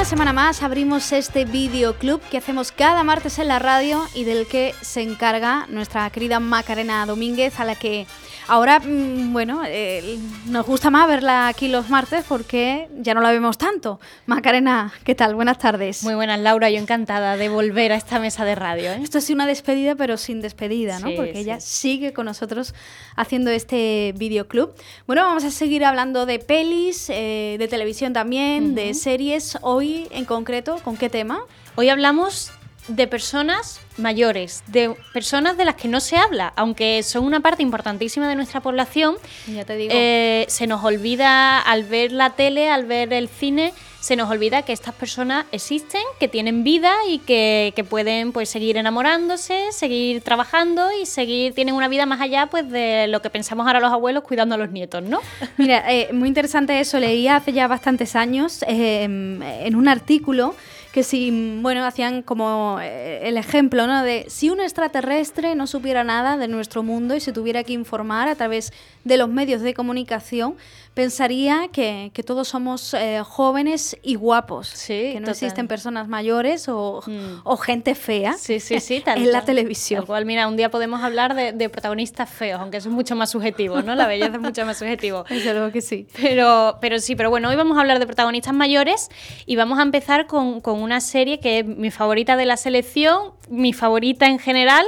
Una 0.00 0.08
semana 0.08 0.32
más 0.32 0.62
abrimos 0.62 1.12
este 1.12 1.44
videoclub 1.44 2.22
que 2.30 2.38
hacemos 2.38 2.72
cada 2.72 3.04
martes 3.04 3.38
en 3.38 3.48
la 3.48 3.58
radio 3.58 4.02
y 4.14 4.24
del 4.24 4.46
que 4.46 4.74
se 4.80 5.02
encarga 5.02 5.66
nuestra 5.68 6.08
querida 6.08 6.40
Macarena 6.40 7.04
Domínguez, 7.04 7.60
a 7.60 7.66
la 7.66 7.74
que 7.74 8.06
Ahora, 8.50 8.80
mm, 8.80 9.32
bueno, 9.32 9.62
eh, 9.64 10.18
nos 10.46 10.66
gusta 10.66 10.90
más 10.90 11.06
verla 11.06 11.46
aquí 11.46 11.68
los 11.68 11.88
martes 11.88 12.24
porque 12.28 12.88
ya 12.98 13.14
no 13.14 13.20
la 13.20 13.30
vemos 13.30 13.58
tanto. 13.58 14.00
Macarena, 14.26 14.92
¿qué 15.04 15.14
tal? 15.14 15.36
Buenas 15.36 15.58
tardes. 15.58 16.02
Muy 16.02 16.14
buenas, 16.14 16.40
Laura. 16.40 16.68
Yo 16.68 16.80
encantada 16.80 17.36
de 17.36 17.48
volver 17.48 17.92
a 17.92 17.94
esta 17.94 18.18
mesa 18.18 18.44
de 18.44 18.56
radio. 18.56 18.90
¿eh? 18.90 18.98
Esto 19.04 19.18
es 19.18 19.30
una 19.30 19.46
despedida, 19.46 19.94
pero 19.94 20.16
sin 20.16 20.40
despedida, 20.40 20.98
¿no? 20.98 21.14
porque 21.14 21.38
ella 21.38 21.60
sigue 21.60 22.12
con 22.12 22.26
nosotros 22.26 22.74
haciendo 23.14 23.52
este 23.52 24.14
videoclub. 24.16 24.74
Bueno, 25.06 25.22
vamos 25.22 25.44
a 25.44 25.52
seguir 25.52 25.84
hablando 25.84 26.26
de 26.26 26.40
pelis, 26.40 27.08
eh, 27.08 27.54
de 27.56 27.68
televisión 27.68 28.12
también, 28.12 28.74
de 28.74 28.94
series. 28.94 29.58
Hoy, 29.62 30.08
en 30.10 30.24
concreto, 30.24 30.80
¿con 30.82 30.96
qué 30.96 31.08
tema? 31.08 31.38
Hoy 31.76 31.88
hablamos 31.88 32.50
de 32.88 33.06
personas 33.06 33.80
mayores, 33.96 34.62
de 34.66 34.94
personas 35.12 35.56
de 35.56 35.64
las 35.64 35.74
que 35.76 35.88
no 35.88 36.00
se 36.00 36.16
habla, 36.16 36.52
aunque 36.56 37.02
son 37.02 37.24
una 37.24 37.40
parte 37.40 37.62
importantísima 37.62 38.28
de 38.28 38.34
nuestra 38.34 38.60
población. 38.60 39.16
Ya 39.46 39.64
te 39.64 39.76
digo. 39.76 39.92
Eh, 39.94 40.46
se 40.48 40.66
nos 40.66 40.82
olvida 40.84 41.60
al 41.60 41.84
ver 41.84 42.12
la 42.12 42.30
tele, 42.30 42.70
al 42.70 42.86
ver 42.86 43.12
el 43.12 43.28
cine, 43.28 43.72
se 44.00 44.16
nos 44.16 44.30
olvida 44.30 44.62
que 44.62 44.72
estas 44.72 44.94
personas 44.94 45.44
existen, 45.52 46.00
que 46.18 46.26
tienen 46.26 46.64
vida 46.64 46.92
y 47.06 47.18
que, 47.18 47.74
pueden 47.88 48.32
pues 48.32 48.48
seguir 48.48 48.76
enamorándose, 48.76 49.72
seguir 49.72 50.22
trabajando 50.22 50.90
y 50.92 51.06
seguir 51.06 51.54
tienen 51.54 51.74
una 51.74 51.88
vida 51.88 52.06
más 52.06 52.20
allá 52.20 52.46
pues 52.46 52.70
de 52.70 53.06
lo 53.08 53.20
que 53.22 53.30
pensamos 53.30 53.66
ahora 53.66 53.80
los 53.80 53.92
abuelos 53.92 54.22
cuidando 54.22 54.54
a 54.54 54.58
los 54.58 54.70
nietos, 54.70 55.02
¿no? 55.02 55.20
Mira, 55.56 55.90
eh, 55.92 56.12
muy 56.12 56.28
interesante 56.28 56.78
eso. 56.78 56.98
Leía 56.98 57.36
hace 57.36 57.52
ya 57.52 57.68
bastantes 57.68 58.16
años 58.16 58.62
eh, 58.66 59.04
en 59.04 59.76
un 59.76 59.88
artículo 59.88 60.54
que 60.92 61.02
si, 61.02 61.58
bueno, 61.60 61.84
hacían 61.84 62.22
como 62.22 62.78
eh, 62.80 63.28
el 63.28 63.36
ejemplo, 63.36 63.86
¿no? 63.86 64.02
De 64.02 64.26
si 64.28 64.50
un 64.50 64.60
extraterrestre 64.60 65.54
no 65.54 65.66
supiera 65.66 66.02
nada 66.02 66.36
de 66.36 66.48
nuestro 66.48 66.82
mundo 66.82 67.14
y 67.14 67.20
se 67.20 67.32
tuviera 67.32 67.62
que 67.62 67.72
informar 67.72 68.28
a 68.28 68.34
través 68.34 68.72
de 69.04 69.16
los 69.16 69.28
medios 69.28 69.62
de 69.62 69.72
comunicación, 69.72 70.56
pensaría 70.94 71.68
que, 71.72 72.10
todos 72.26 72.48
somos 72.48 72.94
eh, 72.94 73.22
jóvenes 73.24 73.96
y 74.02 74.16
guapos, 74.16 74.84
que 74.86 75.18
no 75.20 75.30
existen 75.30 75.66
personas 75.68 76.08
mayores 76.08 76.68
o, 76.68 77.02
mm. 77.06 77.56
gente 77.62 77.94
fea 77.94 78.34
sí, 78.34 78.60
sí, 78.60 78.80
sí, 78.80 79.02
en 79.06 79.32
la 79.32 79.42
televisión. 79.44 80.04
cual, 80.04 80.26
mira, 80.26 80.46
un 80.46 80.56
día 80.56 80.70
podemos 80.70 81.02
hablar 81.02 81.34
de, 81.34 81.68
protagonistas 81.70 82.28
feos, 82.28 82.60
aunque 82.60 82.78
eso 82.78 82.88
es 82.88 82.94
mucho 82.94 83.14
más 83.16 83.30
subjetivo, 83.30 83.80
¿no? 83.82 83.94
La 83.94 84.06
belleza 84.06 84.34
es 84.34 84.40
mucho 84.40 84.66
más 84.66 84.78
subjetivo. 84.78 85.24
Desde 85.30 85.54
luego 85.54 85.72
que 85.72 85.80
sí. 85.80 86.06
Pero, 86.20 86.78
pero 86.80 86.98
sí, 86.98 87.14
pero 87.14 87.30
bueno, 87.30 87.48
hoy 87.48 87.56
vamos 87.56 87.78
a 87.78 87.80
hablar 87.80 87.98
de 87.98 88.06
protagonistas 88.06 88.52
mayores 88.52 89.08
y 89.46 89.56
vamos 89.56 89.78
a 89.78 89.82
empezar 89.82 90.26
con, 90.26 90.60
con 90.60 90.79
una 90.82 91.00
serie 91.00 91.40
que 91.40 91.60
es 91.60 91.66
mi 91.66 91.90
favorita 91.90 92.36
de 92.36 92.46
la 92.46 92.56
selección, 92.56 93.32
mi 93.48 93.72
favorita 93.72 94.26
en 94.26 94.38
general 94.38 94.86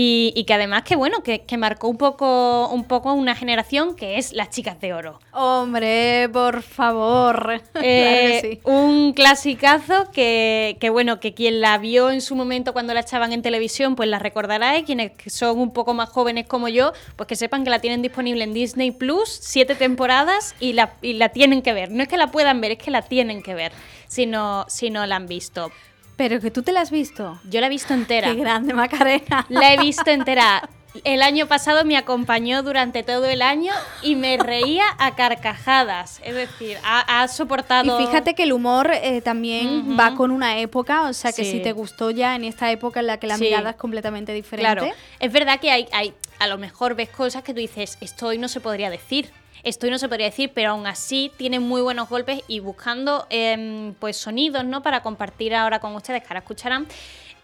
y, 0.00 0.44
que 0.44 0.54
además 0.54 0.84
que 0.84 0.94
bueno, 0.94 1.24
que, 1.24 1.44
marcó 1.58 1.88
un 1.88 1.96
poco, 1.96 2.68
un 2.68 2.84
poco 2.84 3.12
una 3.14 3.34
generación 3.34 3.96
que 3.96 4.16
es 4.16 4.32
Las 4.32 4.50
Chicas 4.50 4.80
de 4.80 4.94
Oro. 4.94 5.18
Hombre, 5.32 6.28
por 6.32 6.62
favor. 6.62 7.60
Eh, 7.80 8.60
un 8.64 9.12
clasicazo 9.12 10.10
que, 10.10 10.76
que, 10.80 10.90
bueno, 10.90 11.20
que 11.20 11.32
quien 11.32 11.60
la 11.60 11.78
vio 11.78 12.10
en 12.10 12.20
su 12.20 12.34
momento 12.34 12.72
cuando 12.72 12.92
la 12.92 13.00
echaban 13.00 13.32
en 13.32 13.40
televisión, 13.40 13.96
pues 13.96 14.08
la 14.08 14.18
recordará, 14.18 14.76
y 14.78 14.82
quienes 14.82 15.12
son 15.26 15.58
un 15.58 15.72
poco 15.72 15.94
más 15.94 16.08
jóvenes 16.10 16.46
como 16.46 16.68
yo, 16.68 16.92
pues 17.16 17.28
que 17.28 17.36
sepan 17.36 17.64
que 17.64 17.70
la 17.70 17.78
tienen 17.78 18.02
disponible 18.02 18.44
en 18.44 18.52
Disney 18.52 18.90
Plus, 18.90 19.28
siete 19.28 19.74
temporadas, 19.74 20.54
y 20.60 20.72
la, 20.74 20.94
y 21.02 21.14
la 21.14 21.30
tienen 21.30 21.62
que 21.62 21.72
ver. 21.72 21.90
No 21.90 22.02
es 22.02 22.08
que 22.08 22.16
la 22.16 22.30
puedan 22.30 22.60
ver, 22.60 22.72
es 22.72 22.78
que 22.78 22.90
la 22.90 23.02
tienen 23.02 23.42
que 23.42 23.54
ver 23.54 23.72
si 24.08 24.26
no, 24.26 24.66
si 24.68 24.90
no 24.90 25.06
la 25.06 25.16
han 25.16 25.26
visto. 25.26 25.70
Pero 26.18 26.40
que 26.40 26.50
tú 26.50 26.62
te 26.62 26.72
la 26.72 26.80
has 26.80 26.90
visto. 26.90 27.38
Yo 27.48 27.60
la 27.60 27.68
he 27.68 27.70
visto 27.70 27.94
entera. 27.94 28.34
Qué 28.34 28.40
grande, 28.40 28.74
Macarena. 28.74 29.46
La 29.48 29.72
he 29.72 29.78
visto 29.78 30.10
entera. 30.10 30.68
El 31.04 31.22
año 31.22 31.46
pasado 31.46 31.84
me 31.84 31.96
acompañó 31.96 32.64
durante 32.64 33.04
todo 33.04 33.26
el 33.26 33.40
año 33.40 33.72
y 34.02 34.16
me 34.16 34.36
reía 34.36 34.82
a 34.98 35.14
carcajadas. 35.14 36.20
Es 36.24 36.34
decir, 36.34 36.76
ha, 36.82 37.28
soportado. 37.28 38.00
Y 38.00 38.06
fíjate 38.06 38.34
que 38.34 38.42
el 38.42 38.52
humor 38.52 38.90
eh, 38.92 39.20
también 39.20 39.96
va 39.98 40.16
con 40.16 40.32
una 40.32 40.58
época, 40.58 41.02
o 41.02 41.12
sea 41.12 41.32
que 41.32 41.44
si 41.44 41.60
te 41.60 41.70
gustó 41.70 42.10
ya 42.10 42.34
en 42.34 42.42
esta 42.42 42.72
época 42.72 42.98
en 42.98 43.06
la 43.06 43.18
que 43.18 43.28
la 43.28 43.38
mirada 43.38 43.70
es 43.70 43.76
completamente 43.76 44.32
diferente. 44.32 44.80
Claro. 44.80 44.92
Es 45.20 45.30
verdad 45.30 45.60
que 45.60 45.70
hay, 45.70 45.86
hay, 45.92 46.14
a 46.40 46.48
lo 46.48 46.58
mejor 46.58 46.96
ves 46.96 47.10
cosas 47.10 47.44
que 47.44 47.54
tú 47.54 47.60
dices, 47.60 47.96
esto 48.00 48.26
hoy 48.26 48.38
no 48.38 48.48
se 48.48 48.58
podría 48.58 48.90
decir 48.90 49.30
esto 49.62 49.88
no 49.90 49.98
se 49.98 50.08
podría 50.08 50.26
decir, 50.26 50.50
pero 50.54 50.70
aún 50.70 50.86
así 50.86 51.30
tiene 51.36 51.60
muy 51.60 51.82
buenos 51.82 52.08
golpes 52.08 52.42
y 52.48 52.60
buscando 52.60 53.26
em, 53.30 53.94
pues 53.94 54.16
sonidos 54.16 54.64
¿no? 54.64 54.82
para 54.82 55.02
compartir 55.02 55.54
ahora 55.54 55.80
con 55.80 55.94
ustedes, 55.94 56.22
que 56.22 56.28
ahora 56.28 56.40
escucharán. 56.40 56.86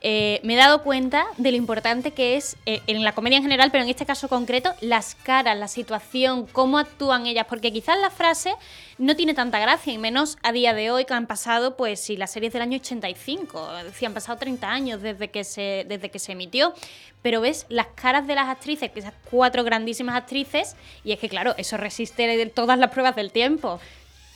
Eh, 0.06 0.38
me 0.42 0.52
he 0.52 0.56
dado 0.58 0.82
cuenta 0.82 1.24
de 1.38 1.50
lo 1.50 1.56
importante 1.56 2.10
que 2.10 2.36
es 2.36 2.58
eh, 2.66 2.82
en 2.86 3.02
la 3.02 3.14
comedia 3.14 3.38
en 3.38 3.42
general, 3.42 3.70
pero 3.70 3.84
en 3.84 3.88
este 3.88 4.04
caso 4.04 4.28
concreto, 4.28 4.74
las 4.82 5.14
caras, 5.14 5.56
la 5.56 5.66
situación, 5.66 6.46
cómo 6.46 6.78
actúan 6.78 7.24
ellas, 7.24 7.46
porque 7.48 7.72
quizás 7.72 7.98
la 7.98 8.10
frase 8.10 8.54
no 8.98 9.16
tiene 9.16 9.32
tanta 9.32 9.58
gracia, 9.58 9.94
y 9.94 9.96
menos 9.96 10.36
a 10.42 10.52
día 10.52 10.74
de 10.74 10.90
hoy 10.90 11.06
que 11.06 11.14
han 11.14 11.26
pasado, 11.26 11.78
pues 11.78 12.00
si 12.00 12.18
la 12.18 12.26
serie 12.26 12.48
es 12.48 12.52
del 12.52 12.60
año 12.60 12.76
85, 12.76 13.66
si 13.94 14.04
han 14.04 14.12
pasado 14.12 14.36
30 14.36 14.68
años 14.68 15.00
desde 15.00 15.30
que 15.30 15.42
se, 15.42 15.86
desde 15.88 16.10
que 16.10 16.18
se 16.18 16.32
emitió, 16.32 16.74
pero 17.22 17.40
ves 17.40 17.64
las 17.70 17.86
caras 17.94 18.26
de 18.26 18.34
las 18.34 18.50
actrices, 18.50 18.90
que 18.90 19.00
esas 19.00 19.14
cuatro 19.30 19.64
grandísimas 19.64 20.16
actrices, 20.16 20.76
y 21.02 21.12
es 21.12 21.18
que 21.18 21.30
claro, 21.30 21.54
eso 21.56 21.78
resiste 21.78 22.44
todas 22.48 22.78
las 22.78 22.90
pruebas 22.90 23.16
del 23.16 23.32
tiempo. 23.32 23.80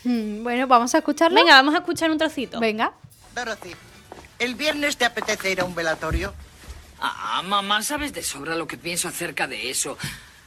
Hmm, 0.03 0.43
bueno, 0.43 0.67
vamos 0.67 0.95
a 0.95 0.99
escucharlo. 0.99 1.39
Venga, 1.39 1.57
vamos 1.57 1.75
a 1.75 1.79
escuchar 1.79 2.11
un 2.11 2.17
trocito. 2.17 2.59
Venga. 2.59 2.95
Dorothy, 3.35 3.75
¿el 4.39 4.55
viernes 4.55 4.97
te 4.97 5.05
apetece 5.05 5.51
ir 5.51 5.61
a 5.61 5.65
un 5.65 5.75
velatorio? 5.75 6.35
Ah, 7.01 7.43
mamá, 7.45 7.83
sabes 7.83 8.13
de 8.13 8.23
sobra 8.23 8.57
lo 8.57 8.67
que 8.67 8.77
pienso 8.77 9.09
acerca 9.09 9.47
de 9.47 9.71
eso. 9.71 9.97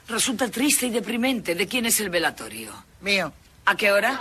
Resulta 0.07 0.49
triste 0.49 0.87
y 0.87 0.89
deprimente. 0.89 1.55
¿De 1.55 1.67
quién 1.67 1.85
es 1.85 1.99
el 2.01 2.09
velatorio? 2.09 2.73
Mío. 2.99 3.31
¿A 3.65 3.75
qué 3.75 3.91
hora? 3.91 4.19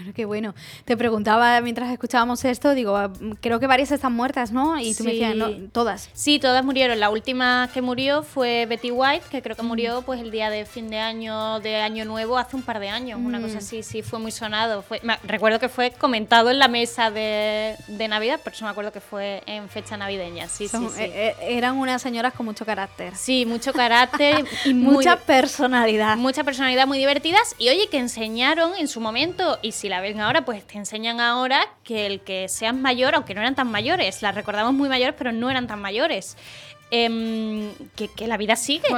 Bueno, 0.00 0.14
qué 0.14 0.24
bueno. 0.24 0.54
Te 0.86 0.96
preguntaba 0.96 1.60
mientras 1.60 1.92
escuchábamos 1.92 2.42
esto, 2.46 2.74
digo, 2.74 2.96
ah, 2.96 3.12
creo 3.42 3.60
que 3.60 3.66
varias 3.66 3.92
están 3.92 4.14
muertas, 4.14 4.50
¿no? 4.50 4.80
Y 4.80 4.94
tú 4.94 5.04
me 5.04 5.12
decías, 5.12 5.36
no, 5.36 5.50
todas. 5.72 6.08
Sí, 6.14 6.38
todas 6.38 6.64
murieron. 6.64 6.98
La 6.98 7.10
última 7.10 7.68
que 7.74 7.82
murió 7.82 8.22
fue 8.22 8.64
Betty 8.64 8.90
White, 8.90 9.26
que 9.30 9.42
creo 9.42 9.56
que 9.56 9.62
murió 9.62 10.00
pues 10.00 10.20
el 10.20 10.30
día 10.30 10.48
de 10.48 10.64
fin 10.64 10.88
de 10.88 10.98
año, 10.98 11.60
de 11.60 11.76
año 11.76 12.06
nuevo, 12.06 12.38
hace 12.38 12.56
un 12.56 12.62
par 12.62 12.80
de 12.80 12.88
años, 12.88 13.20
una 13.22 13.42
cosa 13.42 13.56
mm. 13.56 13.58
así, 13.58 13.82
sí, 13.82 14.00
fue 14.00 14.18
muy 14.18 14.30
sonado. 14.30 14.80
Fue, 14.80 15.02
recuerdo 15.24 15.58
que 15.58 15.68
fue 15.68 15.90
comentado 15.90 16.48
en 16.48 16.58
la 16.58 16.68
mesa 16.68 17.10
de, 17.10 17.76
Navidad, 18.08 18.40
por 18.40 18.54
eso 18.54 18.64
me 18.64 18.70
acuerdo 18.70 18.90
que 18.90 19.00
fue 19.00 19.42
en 19.44 19.68
fecha 19.68 19.98
navideña, 19.98 20.48
sí, 20.48 20.66
sí, 20.66 20.76
sí. 20.78 21.02
Eh, 21.02 21.34
eh, 21.38 21.56
eran 21.58 21.76
unas 21.76 22.00
señoras 22.00 22.32
con 22.32 22.46
mucho 22.46 22.64
carácter. 22.64 23.14
Sí, 23.14 23.44
mucho 23.44 23.74
carácter 23.74 24.46
y 24.64 24.72
mucha 24.72 25.16
personalidad. 25.16 26.16
Mucha 26.16 26.42
personalidad, 26.42 26.86
muy 26.86 26.96
divertidas 26.96 27.54
y 27.58 27.68
oye, 27.68 27.88
que 27.88 27.98
enseñaron 27.98 28.72
en 28.78 28.88
su 28.88 29.00
momento, 29.00 29.58
y 29.62 29.72
si 29.72 29.89
la 29.90 30.00
ven 30.00 30.20
ahora, 30.20 30.44
pues 30.44 30.66
te 30.66 30.78
enseñan 30.78 31.20
ahora 31.20 31.60
que 31.84 32.06
el 32.06 32.20
que 32.20 32.48
seas 32.48 32.74
mayor, 32.74 33.14
aunque 33.14 33.34
no 33.34 33.40
eran 33.40 33.54
tan 33.54 33.70
mayores, 33.70 34.22
las 34.22 34.34
recordamos 34.34 34.72
muy 34.72 34.88
mayores, 34.88 35.14
pero 35.18 35.32
no 35.32 35.50
eran 35.50 35.66
tan 35.66 35.80
mayores. 35.80 36.36
Em, 36.92 37.72
que, 37.94 38.26
la 38.26 38.36
vida 38.36 38.56
sigue. 38.56 38.88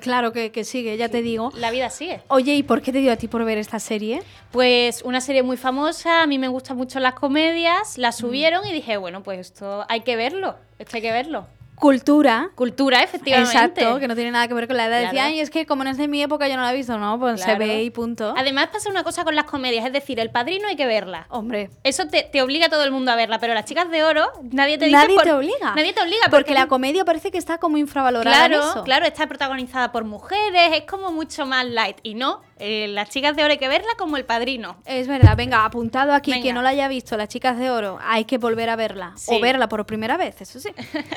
claro 0.00 0.32
que, 0.32 0.50
que, 0.50 0.64
sigue, 0.64 0.96
ya 0.96 1.08
te 1.08 1.22
digo. 1.22 1.52
La 1.54 1.70
vida 1.70 1.90
sigue. 1.90 2.20
Oye, 2.28 2.54
¿y 2.54 2.62
por 2.64 2.82
qué 2.82 2.92
te 2.92 2.98
dio 2.98 3.12
a 3.12 3.16
ti 3.16 3.28
por 3.28 3.44
ver 3.44 3.58
esta 3.58 3.78
serie? 3.78 4.22
Pues 4.50 5.02
una 5.02 5.20
serie 5.20 5.44
muy 5.44 5.56
famosa, 5.56 6.22
a 6.22 6.26
mí 6.26 6.38
me 6.38 6.48
gustan 6.48 6.76
mucho 6.76 6.98
las 6.98 7.14
comedias, 7.14 7.98
la 7.98 8.08
mm. 8.08 8.12
subieron 8.12 8.66
y 8.66 8.72
dije, 8.72 8.96
bueno, 8.96 9.22
pues 9.22 9.38
esto 9.38 9.84
hay 9.88 10.00
que 10.00 10.16
verlo, 10.16 10.56
esto 10.78 10.96
hay 10.96 11.02
que 11.02 11.12
verlo. 11.12 11.46
Cultura. 11.76 12.50
Cultura, 12.54 13.02
efectivamente. 13.02 13.52
Exacto, 13.52 14.00
que 14.00 14.08
no 14.08 14.14
tiene 14.14 14.30
nada 14.30 14.48
que 14.48 14.54
ver 14.54 14.66
con 14.66 14.76
la 14.76 14.86
edad. 14.86 15.02
Decía, 15.02 15.30
y 15.30 15.40
es 15.40 15.50
que 15.50 15.66
como 15.66 15.84
no 15.84 15.90
es 15.90 15.98
de 15.98 16.08
mi 16.08 16.22
época, 16.22 16.48
yo 16.48 16.56
no 16.56 16.62
la 16.62 16.72
he 16.72 16.76
visto, 16.76 16.98
¿no? 16.98 17.18
Pues 17.18 17.42
se 17.42 17.54
ve 17.56 17.82
y 17.82 17.90
punto. 17.90 18.34
Además 18.36 18.68
pasa 18.72 18.90
una 18.90 19.04
cosa 19.04 19.24
con 19.24 19.36
las 19.36 19.44
comedias, 19.44 19.84
es 19.86 19.92
decir, 19.92 20.18
El 20.18 20.30
Padrino 20.30 20.68
hay 20.68 20.76
que 20.76 20.86
verla. 20.86 21.26
Hombre. 21.28 21.70
Eso 21.84 22.04
te, 22.08 22.42
obliga 22.42 22.66
a 22.66 22.68
todo 22.68 22.84
el 22.84 22.90
mundo 22.90 23.12
a 23.12 23.16
verla, 23.16 23.38
pero 23.38 23.54
Las 23.54 23.66
Chicas 23.66 23.90
de 23.90 24.04
Oro, 24.04 24.26
nadie 24.50 24.78
te 24.78 24.86
dice... 24.86 24.96
Nadie 24.96 25.18
te 25.22 25.32
obliga. 25.32 25.74
Nadie 25.74 25.92
te 25.92 26.00
obliga. 26.00 26.26
Porque, 26.30 26.54
la 26.54 26.66
comedia 26.66 27.04
parece 27.04 27.30
que 27.30 27.38
está 27.38 27.58
como 27.58 27.76
infravalorada 27.76 28.46
Claro, 28.48 28.84
claro, 28.84 29.06
está 29.06 29.26
protagonizada 29.26 29.92
por 29.92 30.04
mujeres, 30.04 30.70
es 30.72 30.82
como 30.82 31.12
mucho 31.12 31.44
más 31.44 31.66
light. 31.66 31.98
Y 32.02 32.14
no, 32.14 32.40
eh, 32.58 32.88
Las 32.88 33.10
Chicas 33.10 33.36
de 33.36 33.44
Oro 33.44 33.52
hay 33.52 33.58
que 33.58 33.68
verla 33.68 33.90
como 33.98 34.16
El 34.16 34.24
Padrino. 34.24 34.76
Es 34.86 35.08
verdad, 35.08 35.36
venga, 35.36 35.64
apuntado 35.64 36.12
aquí, 36.12 36.40
que 36.40 36.52
no 36.52 36.62
la 36.62 36.70
haya 36.70 36.88
visto, 36.88 37.16
Las 37.16 37.28
Chicas 37.28 37.58
de 37.58 37.70
Oro, 37.70 37.98
hay 38.02 38.24
que 38.24 38.38
volver 38.38 38.70
a 38.70 38.76
verla. 38.76 39.14
O 39.26 39.40
verla 39.40 39.68
por 39.68 39.84
primera 39.84 40.16
vez, 40.16 40.40
eso 40.40 40.58
sí. 40.60 40.70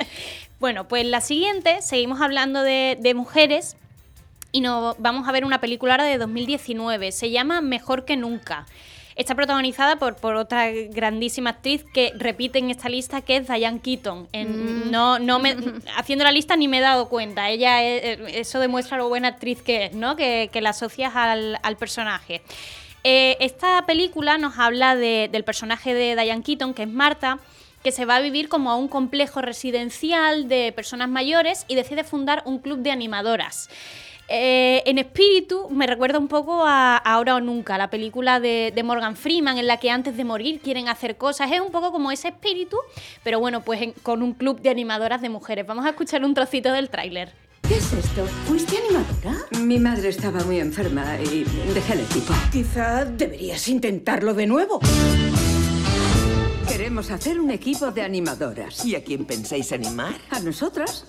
bueno, 0.60 0.88
pues 0.88 1.06
las 1.06 1.26
siguiente 1.26 1.82
seguimos 1.82 2.22
hablando 2.22 2.62
de, 2.62 3.14
mujeres 3.16 3.78
y 4.52 4.62
nos 4.62 4.98
vamos 5.00 5.28
a 5.28 5.32
ver 5.32 5.46
una 5.46 5.62
película 5.62 5.94
ahora 5.94 6.04
de 6.04 6.18
2019. 6.18 7.12
Se 7.12 7.32
llama 7.32 7.62
Mejor 7.62 8.06
que 8.06 8.18
Nunca. 8.18 8.66
Está 9.20 9.36
protagonizada 9.36 9.98
por, 9.98 10.16
por 10.16 10.36
otra 10.36 10.72
grandísima 10.72 11.50
actriz 11.50 11.84
que 11.94 12.14
repite 12.16 12.58
en 12.58 12.70
esta 12.72 12.88
lista, 12.88 13.22
que 13.22 13.36
es 13.36 13.50
Diane 13.50 13.82
Keaton. 13.82 14.30
Mm. 14.34 14.90
no, 14.92 15.20
no 15.20 15.40
me, 15.40 15.58
haciendo 15.98 16.24
la 16.24 16.32
lista 16.32 16.56
ni 16.56 16.70
me 16.70 16.78
he 16.78 16.82
dado 16.82 17.10
cuenta. 17.10 17.50
Ella, 17.50 17.84
eh, 17.84 18.18
eso 18.40 18.62
demuestra 18.62 18.98
lo 18.98 19.10
buena 19.10 19.28
actriz 19.28 19.62
que 19.62 19.88
es, 19.88 19.94
¿no? 19.94 20.16
Que, 20.16 20.50
la 20.62 20.70
asocias 20.70 21.14
al, 21.18 21.60
al 21.64 21.76
personaje. 21.76 22.42
Eh, 23.04 23.36
esta 23.42 23.86
película 23.86 24.38
nos 24.38 24.58
habla 24.58 24.96
de- 24.96 25.28
del 25.30 25.44
personaje 25.44 25.94
de 25.94 26.16
Diane 26.16 26.42
Keaton, 26.42 26.74
que 26.74 26.84
es 26.84 26.90
Marta, 26.90 27.40
que 27.84 27.92
se 27.92 28.06
va 28.06 28.16
a 28.16 28.22
vivir 28.22 28.48
como 28.48 28.72
a 28.72 28.76
un 28.76 28.88
complejo 28.88 29.42
residencial 29.42 30.48
de 30.48 30.72
personas 30.72 31.10
mayores 31.10 31.66
y 31.68 31.76
decide 31.76 32.06
fundar 32.06 32.42
un 32.46 32.60
club 32.60 32.80
de 32.80 32.92
animadoras. 32.92 33.70
Eh, 34.32 34.84
en 34.86 35.00
espíritu 35.00 35.68
me 35.72 35.88
recuerda 35.88 36.20
un 36.20 36.28
poco 36.28 36.64
a 36.64 36.98
Ahora 36.98 37.36
o 37.36 37.40
Nunca, 37.42 37.80
la 37.80 37.90
película 37.90 38.40
de, 38.40 38.72
de 38.76 38.84
Morgan 38.84 39.16
Freeman, 39.16 39.58
en 39.58 39.66
la 39.66 39.78
que 39.78 39.90
antes 39.90 40.16
de 40.16 40.24
morir 40.24 40.60
quieren 40.62 40.88
hacer 40.88 41.18
cosas. 41.18 41.52
Es 41.52 41.60
un 41.60 41.72
poco 41.72 41.92
como 41.92 42.12
ese 42.12 42.28
espíritu, 42.28 42.78
pero 43.24 43.40
bueno, 43.40 43.62
pues 43.62 43.82
en- 43.82 43.94
con 44.04 44.22
un 44.22 44.34
club 44.34 44.62
de 44.62 44.70
animadoras 44.70 45.22
de 45.22 45.30
mujeres. 45.30 45.66
Vamos 45.66 45.84
a 45.86 45.90
escuchar 45.90 46.24
un 46.24 46.36
trocito 46.36 46.72
del 46.72 46.90
tráiler. 46.90 47.34
¿Qué 47.68 47.76
es 47.78 47.92
esto? 47.94 48.26
¿Fuiste 48.48 48.78
animadora? 48.78 49.36
Mi 49.62 49.80
madre 49.80 50.10
estaba 50.10 50.44
muy 50.44 50.60
enferma 50.60 51.18
y 51.22 51.44
dejé 51.74 51.94
el 51.94 52.02
equipo. 52.02 52.34
Quizá 52.52 53.06
deberías 53.06 53.68
intentarlo 53.68 54.34
de 54.36 54.46
nuevo. 54.48 54.80
Queremos 56.68 57.10
hacer 57.12 57.40
un 57.40 57.50
equipo 57.52 57.90
de 57.92 58.04
animadoras. 58.04 58.86
¿Y 58.86 58.96
a 58.96 59.04
quién 59.04 59.26
pensáis 59.26 59.72
animar? 59.72 60.14
¿A 60.30 60.40
nosotras? 60.40 61.06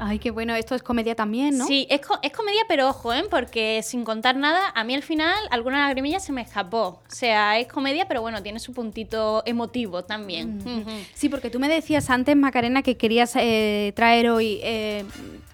Ay, 0.00 0.18
qué 0.20 0.30
bueno, 0.30 0.54
esto 0.54 0.74
es 0.76 0.82
comedia 0.82 1.14
también, 1.16 1.58
¿no? 1.58 1.66
Sí, 1.66 1.86
es, 1.90 2.00
co- 2.00 2.18
es 2.22 2.32
comedia, 2.32 2.60
pero 2.68 2.88
ojo, 2.88 3.12
¿eh? 3.12 3.24
porque 3.28 3.80
sin 3.82 4.04
contar 4.04 4.36
nada, 4.36 4.70
a 4.74 4.84
mí 4.84 4.94
al 4.94 5.02
final 5.02 5.34
alguna 5.50 5.80
lagrimilla 5.86 6.20
se 6.20 6.32
me 6.32 6.40
escapó. 6.40 7.02
O 7.04 7.14
sea, 7.14 7.58
es 7.58 7.66
comedia, 7.66 8.06
pero 8.06 8.20
bueno, 8.20 8.40
tiene 8.42 8.60
su 8.60 8.72
puntito 8.72 9.42
emotivo 9.44 10.04
también. 10.04 10.60
Ujú. 10.64 10.88
Sí, 11.14 11.28
porque 11.28 11.50
tú 11.50 11.58
me 11.58 11.68
decías 11.68 12.10
antes, 12.10 12.36
Macarena, 12.36 12.82
que 12.82 12.96
querías 12.96 13.34
eh, 13.36 13.92
traer 13.96 14.30
hoy 14.30 14.60
eh, 14.62 15.04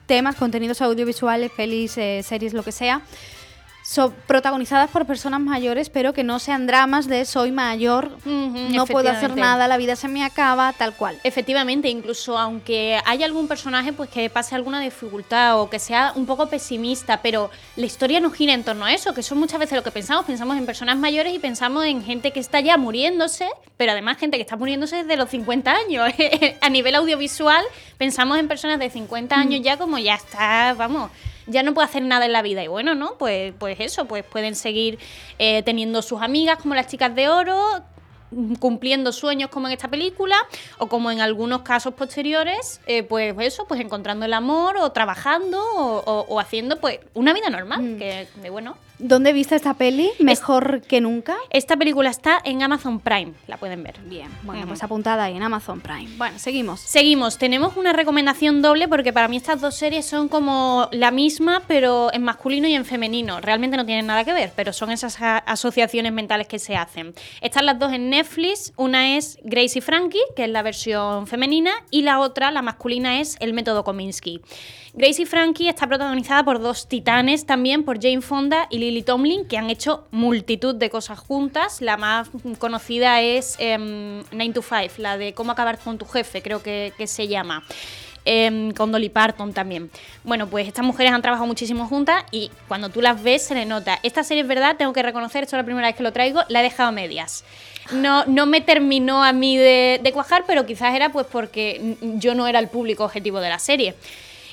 temas, 0.06 0.36
contenidos 0.36 0.82
audiovisuales, 0.82 1.50
pelis, 1.50 1.96
eh, 1.96 2.22
series, 2.22 2.52
lo 2.52 2.62
que 2.62 2.72
sea, 2.72 3.00
so- 3.84 4.12
protagonizadas 4.26 4.90
por 4.90 5.04
personas 5.06 5.40
mayores, 5.40 5.90
pero 5.90 6.12
que 6.14 6.24
no 6.24 6.38
sean 6.38 6.66
dramas 6.66 7.06
de 7.06 7.24
soy 7.26 7.52
mayor, 7.52 8.10
no 8.24 8.86
puedo 8.86 9.10
hacer 9.10 9.36
nada, 9.36 9.68
la 9.68 9.76
vida 9.76 9.94
se 9.94 10.08
me 10.08 10.24
acaba, 10.24 10.72
tal 10.72 10.94
cual. 10.94 11.18
Efectivamente, 11.22 11.88
incluso 11.88 12.38
aunque 12.38 12.98
haya 13.04 13.26
algún 13.26 13.46
personaje 13.46 13.92
pues 13.92 14.08
que 14.08 14.28
pase 14.30 14.54
alguna 14.54 14.80
dificultad 14.80 15.60
o 15.60 15.68
que 15.68 15.78
sea 15.78 16.12
un 16.16 16.24
poco 16.26 16.48
pesimista, 16.48 17.20
pero 17.20 17.50
la 17.76 17.86
historia 17.86 18.20
no 18.20 18.30
gira 18.30 18.54
en 18.54 18.64
torno 18.64 18.86
a 18.86 18.92
eso, 18.94 19.12
que 19.12 19.20
eso 19.20 19.34
es 19.34 19.40
muchas 19.40 19.58
veces 19.60 19.76
lo 19.76 19.82
que 19.84 19.90
pensamos, 19.90 20.24
pensamos 20.24 20.56
en 20.56 20.64
personas 20.66 20.96
mayores 20.96 21.34
y 21.34 21.38
pensamos 21.38 21.84
en 21.84 22.02
gente 22.02 22.30
que 22.32 22.40
está 22.40 22.60
ya 22.60 22.76
muriéndose, 22.78 23.48
pero 23.76 23.92
además 23.92 24.16
gente 24.16 24.38
que 24.38 24.42
está 24.42 24.56
muriéndose 24.56 24.96
desde 24.96 25.16
los 25.16 25.28
50 25.28 25.70
años. 25.72 26.08
a 26.60 26.68
nivel 26.70 26.94
audiovisual 26.94 27.62
pensamos 27.98 28.38
en 28.38 28.48
personas 28.48 28.78
de 28.78 28.88
50 28.88 29.34
años 29.36 29.60
ya 29.62 29.76
como 29.76 29.98
ya 29.98 30.14
está, 30.14 30.74
vamos, 30.74 31.10
ya 31.46 31.62
no 31.62 31.74
puede 31.74 31.86
hacer 31.86 32.02
nada 32.02 32.26
en 32.26 32.32
la 32.32 32.42
vida. 32.42 32.62
Y 32.62 32.68
bueno, 32.68 32.94
¿no? 32.94 33.16
Pues, 33.18 33.52
pues 33.58 33.76
eso, 33.80 34.06
pues 34.06 34.24
pueden 34.24 34.54
seguir 34.54 34.98
eh, 35.38 35.62
teniendo 35.62 36.02
sus 36.02 36.22
amigas 36.22 36.58
como 36.58 36.74
las 36.74 36.86
chicas 36.86 37.14
de 37.14 37.28
oro, 37.28 37.58
mm, 38.30 38.54
cumpliendo 38.54 39.12
sueños 39.12 39.50
como 39.50 39.66
en 39.68 39.74
esta 39.74 39.88
película 39.88 40.36
o 40.78 40.86
como 40.88 41.10
en 41.10 41.20
algunos 41.20 41.62
casos 41.62 41.94
posteriores 41.94 42.80
eh, 42.86 43.02
pues 43.02 43.34
eso 43.38 43.66
pues 43.68 43.80
encontrando 43.80 44.24
el 44.24 44.32
amor 44.32 44.76
o 44.78 44.90
trabajando 44.92 45.60
o, 45.76 45.98
o- 46.04 46.26
o 46.28 46.40
haciendo 46.40 46.80
pues 46.80 46.98
una 47.14 47.32
vida 47.32 47.50
normal 47.50 47.96
que, 47.98 48.26
que, 48.42 48.50
bueno 48.50 48.76
¿Dónde 48.98 49.32
viste 49.32 49.56
esta 49.56 49.74
peli? 49.74 50.10
¿Mejor 50.20 50.82
que 50.82 51.00
nunca? 51.00 51.36
esta 51.50 51.76
película 51.76 52.10
está 52.10 52.40
en 52.44 52.62
Amazon 52.62 53.00
Prime 53.00 53.32
la 53.46 53.56
pueden 53.56 53.82
ver 53.82 53.94
Bien, 54.04 54.28
bueno, 54.42 54.60
Ujú. 54.60 54.68
pues 54.68 54.82
apuntada 54.82 55.24
ahí 55.24 55.36
en 55.36 55.42
Amazon 55.42 55.80
Prime. 55.80 56.08
Bueno, 56.16 56.38
seguimos. 56.38 56.80
Seguimos, 56.80 57.38
tenemos 57.38 57.76
una 57.76 57.92
recomendación 57.92 58.62
doble 58.62 58.86
porque 58.88 59.12
para 59.12 59.28
mí 59.28 59.36
estas 59.36 59.60
dos 59.60 59.74
series 59.74 60.04
son 60.06 60.28
como 60.28 60.88
la 60.92 61.10
misma, 61.10 61.62
pero 61.66 62.12
en 62.12 62.22
masculino 62.22 62.68
y 62.68 62.74
en 62.74 62.84
femenino. 62.84 63.40
Realmente 63.40 63.76
no 63.76 63.84
tienen 63.86 64.06
nada 64.06 64.24
que 64.24 64.32
ver, 64.32 64.52
pero 64.54 64.72
son 64.72 64.90
esas 64.90 65.16
asociaciones 65.20 66.12
mentales 66.12 66.46
que 66.46 66.58
se 66.58 66.76
hacen. 66.76 67.14
Están 67.40 67.66
las 67.66 67.78
dos 67.78 67.92
en 67.92 68.10
Netflix, 68.10 68.72
una 68.76 69.16
es 69.16 69.38
Gracie 69.42 69.82
Frankie, 69.82 70.18
que 70.36 70.44
es 70.44 70.50
la 70.50 70.62
versión 70.62 71.26
femenina, 71.26 71.72
y 71.90 72.02
la 72.02 72.20
otra, 72.20 72.50
la 72.50 72.62
masculina, 72.62 73.20
es 73.20 73.36
El 73.40 73.52
método 73.54 73.84
Kominsky. 73.84 74.40
Gracie 74.96 75.26
Frankie 75.26 75.68
está 75.68 75.88
protagonizada 75.88 76.44
por 76.44 76.60
dos 76.60 76.88
titanes 76.88 77.46
también, 77.46 77.82
por 77.84 78.00
Jane 78.00 78.20
Fonda 78.20 78.68
y 78.70 78.78
Lily 78.78 78.93
Tomlin, 79.02 79.46
que 79.46 79.58
han 79.58 79.70
hecho 79.70 80.06
multitud 80.10 80.74
de 80.74 80.90
cosas 80.90 81.18
juntas. 81.18 81.80
La 81.80 81.96
más 81.96 82.30
conocida 82.58 83.20
es 83.20 83.56
9 83.58 84.24
to 84.54 84.62
5, 84.62 84.94
la 84.98 85.18
de 85.18 85.34
cómo 85.34 85.52
acabar 85.52 85.78
con 85.78 85.98
tu 85.98 86.06
jefe, 86.06 86.42
creo 86.42 86.62
que, 86.62 86.92
que 86.96 87.06
se 87.06 87.28
llama. 87.28 87.64
Em, 88.26 88.72
con 88.72 88.90
Dolly 88.90 89.10
Parton 89.10 89.52
también. 89.52 89.90
Bueno, 90.22 90.48
pues 90.48 90.66
estas 90.66 90.84
mujeres 90.84 91.12
han 91.12 91.20
trabajado 91.20 91.46
muchísimo 91.46 91.86
juntas 91.86 92.24
y 92.30 92.50
cuando 92.68 92.88
tú 92.88 93.02
las 93.02 93.22
ves 93.22 93.42
se 93.44 93.54
le 93.54 93.66
nota. 93.66 93.98
Esta 94.02 94.24
serie 94.24 94.42
es 94.42 94.48
verdad, 94.48 94.76
tengo 94.78 94.94
que 94.94 95.02
reconocer, 95.02 95.42
esto 95.42 95.56
es 95.56 95.60
la 95.60 95.64
primera 95.64 95.88
vez 95.88 95.96
que 95.96 96.02
lo 96.02 96.12
traigo, 96.12 96.40
la 96.48 96.60
he 96.60 96.62
dejado 96.62 96.88
a 96.88 96.92
medias. 96.92 97.44
No, 97.92 98.24
no 98.24 98.46
me 98.46 98.62
terminó 98.62 99.22
a 99.22 99.34
mí 99.34 99.58
de, 99.58 100.00
de 100.02 100.12
cuajar, 100.12 100.44
pero 100.46 100.64
quizás 100.64 100.94
era 100.94 101.10
pues 101.10 101.26
porque 101.30 101.98
yo 102.00 102.34
no 102.34 102.46
era 102.46 102.60
el 102.60 102.68
público 102.68 103.04
objetivo 103.04 103.40
de 103.40 103.50
la 103.50 103.58
serie. 103.58 103.94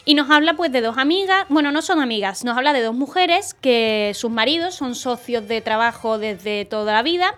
Y 0.06 0.16
nos 0.16 0.30
habla 0.30 0.56
pues 0.56 0.72
de 0.72 0.82
dos 0.82 0.98
amigas, 0.98 1.46
bueno, 1.50 1.72
no 1.72 1.82
son 1.82 2.00
amigas, 2.02 2.44
nos 2.44 2.58
habla 2.58 2.74
de 2.74 2.82
dos 2.82 2.96
mujeres 2.96 3.54
que 3.54 4.12
sus 4.16 4.32
maridos 4.32 4.76
son 4.76 4.96
socios 4.96 5.48
de 5.48 5.62
trabajo 5.62 6.18
desde 6.18 6.66
toda 6.66 6.94
la 6.94 7.04
vida 7.04 7.36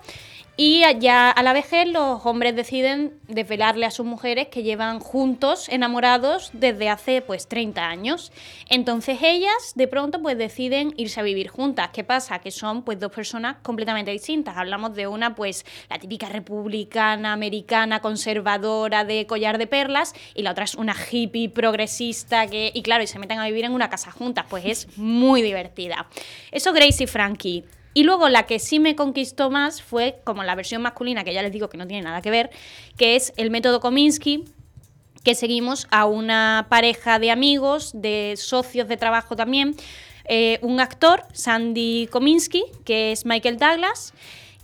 y 0.56 0.84
ya 1.00 1.32
a 1.32 1.42
la 1.42 1.52
vejez 1.52 1.88
los 1.88 2.24
hombres 2.26 2.56
deciden 2.56 3.20
desvelarle 3.28 3.88
a 3.88 3.92
sus 3.92 4.06
mujeres 4.06 4.50
que 4.50 4.62
llevan 4.62 5.00
juntos, 5.00 5.68
enamorados, 5.68 6.52
desde 6.54 6.90
hace 6.90 7.22
pues 7.22 7.48
30 7.48 7.88
años. 7.88 8.32
Entonces 8.70 9.18
ellas 9.24 9.74
de 9.74 9.88
pronto 9.88 10.22
pues 10.22 10.38
deciden 10.38 10.94
irse 10.96 11.20
a 11.20 11.24
vivir 11.24 11.48
juntas. 11.48 11.90
¿Qué 11.92 12.04
pasa? 12.04 12.38
Que 12.38 12.52
son 12.52 12.84
pues 12.84 13.00
dos 13.00 13.12
personas 13.12 13.58
completamente 13.64 14.12
distintas. 14.12 14.56
Hablamos 14.56 14.94
de 14.94 15.08
una 15.08 15.34
pues 15.34 15.66
la 15.90 15.98
típica 15.98 16.30
republicana, 16.30 17.34
americana, 17.34 18.00
conservadora 18.00 19.06
de 19.06 19.26
collar 19.26 19.58
de 19.58 19.66
perlas 19.66 20.14
y 20.36 20.44
la 20.44 20.52
otra 20.52 20.66
es 20.66 20.76
una 20.76 20.96
hippie 20.96 21.50
progresista 21.50 22.46
que... 22.46 22.72
Y 22.76 22.84
claro, 22.84 23.04
y 23.04 23.08
se 23.08 23.18
meten 23.18 23.40
a 23.40 23.48
vivir 23.48 23.66
en 23.66 23.74
una 23.74 23.90
casa 23.90 24.12
juntas. 24.12 24.46
Pues 24.48 24.66
es 24.66 24.98
muy 25.00 25.42
divertida. 25.42 26.08
Eso 26.52 26.74
Gracie 26.74 27.06
y 27.06 27.08
Frankie. 27.08 27.66
Y 27.94 28.04
luego 28.04 28.30
la 28.30 28.44
que 28.44 28.60
sí 28.60 28.80
me 28.80 28.96
conquistó 28.96 29.50
más 29.50 29.82
fue 29.82 30.20
como 30.24 30.44
la 30.44 30.56
versión 30.56 30.82
masculina, 30.82 31.24
que 31.24 31.34
ya 31.34 31.44
les 31.44 31.52
digo 31.52 31.70
que 31.70 31.78
no 31.78 31.88
tiene 31.88 32.04
nada 32.04 32.22
que 32.22 32.32
ver, 32.32 32.50
que 32.98 33.16
es 33.16 33.34
el 33.38 33.52
método 33.52 33.80
Kominsky, 33.80 34.46
que 35.24 35.36
seguimos 35.36 35.88
a 35.92 36.06
una 36.06 36.68
pareja 36.70 37.20
de 37.20 37.32
amigos, 37.32 37.92
de 37.94 38.34
socios 38.38 38.88
de 38.88 38.98
trabajo 38.98 39.36
también, 39.36 39.76
eh, 40.26 40.60
un 40.62 40.80
actor, 40.80 41.24
Sandy 41.34 42.08
Kominsky, 42.12 42.64
que 42.86 43.12
es 43.12 43.26
Michael 43.26 43.58
Douglas, 43.58 44.14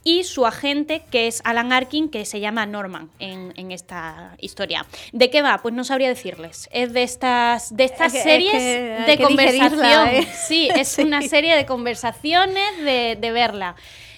y 0.03 0.23
su 0.23 0.45
agente, 0.45 1.03
que 1.11 1.27
es 1.27 1.41
Alan 1.43 1.73
Arkin, 1.73 2.09
que 2.09 2.25
se 2.25 2.39
llama 2.39 2.65
Norman 2.65 3.09
en, 3.19 3.53
en 3.57 3.71
esta 3.71 4.35
historia. 4.39 4.85
¿De 5.11 5.29
qué 5.29 5.41
va? 5.41 5.59
Pues 5.61 5.73
no 5.75 5.83
sabría 5.83 6.07
decirles. 6.07 6.69
Es 6.71 6.93
de 6.93 7.03
estas, 7.03 7.75
de 7.75 7.83
estas 7.83 8.07
Es 8.07 8.11
que- 8.13 8.17
es 8.19 8.23
series 8.23 8.51
que 8.53 9.05
de 9.11 9.17
conversación. 9.23 10.07
¿eh? 10.09 10.27
Sí, 10.47 10.69
es 10.75 10.97
una 10.97 11.21
serie 11.21 11.55
de 11.55 11.65
conversaciones, 11.65 12.77
de, 12.83 13.17
de 13.19 13.31
verla. 13.31 13.75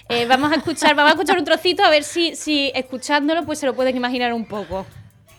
Eh, 0.09 0.25
vamos 0.25 0.51
a 0.51 0.55
escuchar, 0.55 0.93
vamos 0.95 1.11
a 1.11 1.13
escuchar 1.15 1.37
un 1.39 1.45
trocito 1.45 1.83
a 1.83 1.89
ver 1.89 2.03
si, 2.03 2.35
si 2.35 2.71
escuchándolo 2.75 3.45
pues 3.45 3.59
se 3.59 3.65
lo 3.65 3.73
pueden 3.75 3.95
imaginar 3.95 4.33
un 4.33 4.45
poco. 4.45 4.85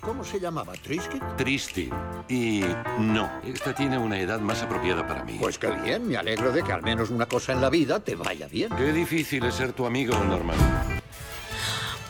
¿Cómo 0.03 0.25
se 0.25 0.41
llamaba? 0.41 0.73
¿Trisket? 0.73 1.23
Tristin. 1.37 1.91
Y 2.29 2.63
no, 2.99 3.31
esta 3.45 3.73
tiene 3.73 3.97
una 3.97 4.19
edad 4.19 4.41
más 4.41 4.61
apropiada 4.61 5.07
para 5.07 5.25
mí. 5.25 5.37
Pues 5.41 5.59
qué 5.59 5.71
bien, 5.71 6.09
me 6.09 6.17
alegro 6.17 6.51
de 6.51 6.65
que 6.65 6.73
al 6.73 6.83
menos 6.83 7.11
una 7.11 7.27
cosa 7.27 7.53
en 7.53 7.61
la 7.61 7.71
vida 7.71 8.01
te 8.01 8.17
vaya 8.17 8.49
bien. 8.49 8.71
Qué 8.77 8.93
difícil 8.93 9.45
es 9.45 9.55
ser 9.55 9.73
tu 9.73 9.87
amigo, 9.87 10.19
Norman. 10.25 10.59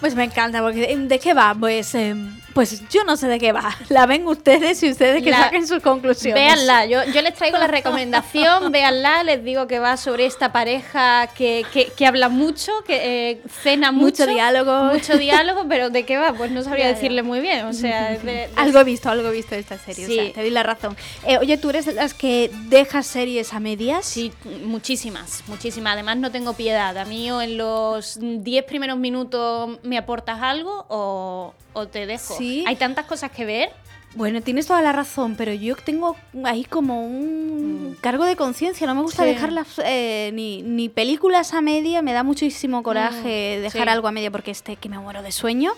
Pues 0.02 0.14
me 0.16 0.24
encanta, 0.24 0.60
porque 0.60 0.94
¿de 0.96 1.18
qué 1.20 1.32
va? 1.32 1.56
Pues, 1.58 1.94
eh, 1.94 2.14
pues 2.54 2.82
yo 2.90 3.04
no 3.04 3.16
sé 3.16 3.28
de 3.28 3.38
qué 3.38 3.52
va. 3.52 3.74
La 3.88 4.04
ven 4.04 4.26
ustedes 4.26 4.82
y 4.82 4.90
ustedes 4.90 5.22
que 5.22 5.30
La- 5.30 5.44
saquen 5.44 5.66
sus 5.66 5.80
conclusiones. 5.80 6.34
Véanla, 6.34 6.84
yo, 6.86 6.98
yo 7.14 7.22
les 7.22 7.32
traigo 7.34 7.56
la 7.56 7.66
recomendación, 7.78 8.72
véanla, 8.72 9.22
les 9.22 9.44
digo 9.44 9.68
que 9.68 9.78
va 9.78 9.96
sobre 9.96 10.26
esta 10.26 10.52
pareja 10.52 11.28
que, 11.28 11.64
que, 11.72 11.86
que 11.96 12.04
habla 12.06 12.28
mucho, 12.28 12.72
que 12.84 13.30
eh, 13.30 13.40
cena 13.62 13.92
mucho. 13.92 14.24
Mucho 14.24 14.26
diálogo. 14.26 14.84
Mucho 14.92 15.16
diálogo, 15.16 15.66
pero 15.68 15.88
¿de 15.90 16.04
qué 16.04 16.18
va? 16.18 16.32
Pues 16.34 16.50
no 16.50 16.62
sabría 16.64 16.86
Ya, 16.86 16.90
ya. 16.90 16.94
decirle 16.96 17.22
muy 17.22 17.38
bien, 17.40 17.64
o 17.66 17.72
sea... 17.72 18.10
de- 18.10 18.18
de- 18.18 18.48
Algo 18.56 18.80
he 18.80 18.84
visto, 18.84 19.08
algo 19.08 19.28
he 19.28 19.32
visto 19.32 19.54
de 19.54 19.60
esta 19.60 19.78
serie. 19.78 20.04
Sí. 20.06 20.18
o 20.18 20.22
sea, 20.24 20.32
te 20.34 20.40
doy 20.40 20.50
la 20.50 20.64
razón. 20.64 20.96
Eh, 21.26 21.38
oye, 21.38 21.56
¿tú 21.58 21.70
eres 21.70 21.86
de 21.86 21.92
las 21.94 22.12
que 22.12 22.50
dejas 22.68 23.06
series 23.06 23.54
a 23.54 23.60
medias? 23.60 24.04
Sí, 24.04 24.32
muchísimas, 24.64 25.44
muchísimas. 25.46 25.92
Además 25.92 26.16
no 26.16 26.32
tengo 26.32 26.54
piedad. 26.54 26.98
A 26.98 27.04
mí 27.04 27.28
en 27.30 27.56
los 27.56 28.18
10 28.20 28.64
primeros 28.64 28.98
minutos 28.98 29.78
me 29.92 29.98
aportas 29.98 30.40
algo 30.40 30.86
o, 30.88 31.52
o 31.74 31.86
te 31.86 32.06
dejo. 32.06 32.34
Sí. 32.38 32.64
Hay 32.66 32.76
tantas 32.76 33.04
cosas 33.04 33.30
que 33.30 33.44
ver. 33.44 33.70
Bueno, 34.14 34.40
tienes 34.40 34.66
toda 34.66 34.80
la 34.82 34.92
razón, 34.92 35.36
pero 35.36 35.52
yo 35.52 35.76
tengo 35.76 36.16
ahí 36.44 36.64
como 36.64 37.04
un 37.06 37.96
cargo 38.00 38.24
de 38.24 38.36
conciencia. 38.36 38.86
No 38.86 38.94
me 38.94 39.02
gusta 39.02 39.22
Mm. 39.22 39.26
Sí. 39.26 39.32
dejar 39.34 39.52
las, 39.52 39.78
eh, 39.84 40.30
ni, 40.34 40.62
ni 40.62 40.88
películas 40.88 41.52
a 41.54 41.60
media. 41.60 42.00
Me 42.02 42.12
da 42.14 42.22
muchísimo 42.22 42.82
coraje 42.82 43.56
Mm, 43.58 43.62
dejar 43.62 43.84
sí. 43.84 43.88
algo 43.88 44.08
a 44.08 44.12
media 44.12 44.30
porque 44.30 44.50
este 44.50 44.76
que 44.76 44.88
me 44.88 44.98
muero 44.98 45.22
de 45.22 45.32
sueño. 45.32 45.72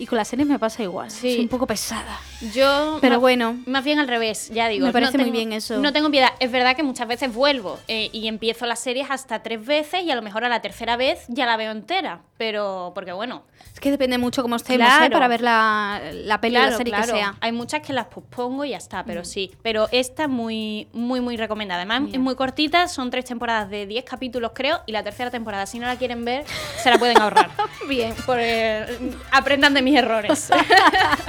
Y 0.00 0.06
con 0.06 0.16
las 0.16 0.28
series 0.28 0.48
me 0.48 0.58
pasa 0.58 0.82
igual. 0.82 1.10
Sí. 1.10 1.34
Soy 1.34 1.42
un 1.42 1.48
poco 1.48 1.66
pesada. 1.66 2.18
Yo. 2.54 2.96
Pero 3.02 3.16
más- 3.16 3.20
bueno. 3.20 3.58
Más 3.66 3.84
bien 3.84 3.98
al 3.98 4.08
revés, 4.08 4.48
ya 4.48 4.66
digo. 4.68 4.86
Me 4.86 4.92
parece 4.92 5.18
no 5.18 5.24
muy 5.24 5.30
bien 5.30 5.52
eso. 5.52 5.76
No 5.78 5.92
tengo 5.92 6.10
piedad. 6.10 6.30
Es 6.40 6.50
verdad 6.50 6.74
que 6.74 6.82
muchas 6.82 7.06
veces 7.06 7.34
vuelvo 7.34 7.78
eh, 7.86 8.08
y 8.10 8.26
empiezo 8.26 8.64
las 8.64 8.80
series 8.80 9.10
hasta 9.10 9.42
tres 9.42 9.64
veces 9.64 10.02
y 10.04 10.10
a 10.10 10.14
lo 10.14 10.22
mejor 10.22 10.42
a 10.44 10.48
la 10.48 10.62
tercera 10.62 10.96
vez 10.96 11.26
ya 11.28 11.44
la 11.44 11.58
veo 11.58 11.70
entera. 11.70 12.22
Pero, 12.38 12.92
porque 12.94 13.12
bueno. 13.12 13.42
Es 13.74 13.78
que 13.78 13.90
depende 13.90 14.16
mucho 14.16 14.40
cómo 14.40 14.56
estemos, 14.56 14.80
¿eh? 14.88 14.90
Claro. 14.96 15.12
Para 15.12 15.28
ver 15.28 15.42
la, 15.42 16.00
la 16.12 16.40
peli 16.40 16.56
o 16.56 16.60
la 16.60 16.76
serie 16.76 16.94
que 16.94 17.02
sea. 17.04 17.34
Hay 17.40 17.52
muchas 17.52 17.82
que 17.82 17.92
las 17.92 18.06
pospongo 18.06 18.64
y 18.64 18.70
ya 18.70 18.78
está, 18.78 19.04
pero 19.04 19.22
sí. 19.22 19.52
Pero 19.62 19.86
esta 19.92 20.22
es 20.22 20.28
muy, 20.30 20.88
muy, 20.94 21.20
muy 21.20 21.36
recomendada. 21.36 21.82
Además, 21.82 22.10
es 22.12 22.18
muy 22.18 22.36
cortita, 22.36 22.88
son 22.88 23.10
tres 23.10 23.26
temporadas 23.26 23.68
de 23.68 23.86
10 23.86 24.04
capítulos, 24.06 24.52
creo, 24.54 24.80
y 24.86 24.92
la 24.92 25.02
tercera 25.04 25.30
temporada, 25.30 25.66
si 25.66 25.78
no 25.78 25.86
la 25.86 25.96
quieren 25.96 26.24
ver, 26.24 26.44
se 26.82 26.88
la 26.90 26.98
pueden 26.98 27.20
ahorrar. 27.20 27.50
Bien. 27.88 28.14
Por, 28.24 28.38
eh, 28.40 28.86
aprendan 29.30 29.74
de 29.74 29.82
mis 29.90 29.98
errores. 29.98 30.50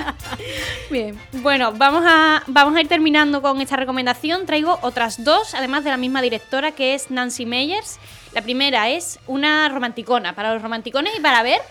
Bien. 0.91 1.20
Bueno, 1.34 1.74
vamos 1.74 2.03
a, 2.06 2.44
vamos 2.48 2.75
a 2.75 2.82
ir 2.82 2.88
terminando 2.88 3.41
con 3.41 3.60
esta 3.62 3.75
recomendación. 3.75 4.46
Traigo 4.46 4.80
otras 4.82 5.24
dos, 5.24 5.53
además 5.56 5.84
de 5.84 5.89
la 5.89 5.98
misma 5.98 6.22
directora, 6.22 6.72
que 6.72 6.94
es 6.94 7.10
Nancy 7.10 7.46
Meyers. 7.46 8.00
La 8.34 8.41
primera 8.41 8.89
es 8.89 9.20
una 9.27 9.68
romanticona, 9.70 10.34
para 10.36 10.53
los 10.53 10.62
romanticones 10.62 11.13
y 11.18 11.22
para 11.22 11.44
ver 11.44 11.62